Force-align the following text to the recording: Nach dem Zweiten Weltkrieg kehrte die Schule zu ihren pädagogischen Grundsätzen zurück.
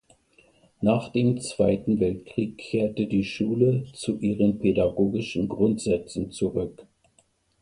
Nach 0.81 1.09
dem 1.11 1.39
Zweiten 1.41 1.99
Weltkrieg 1.99 2.57
kehrte 2.57 3.05
die 3.05 3.23
Schule 3.23 3.85
zu 3.93 4.17
ihren 4.17 4.57
pädagogischen 4.57 5.47
Grundsätzen 5.47 6.31
zurück. 6.31 6.87